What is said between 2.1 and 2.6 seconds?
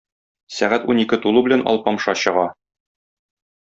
чыга.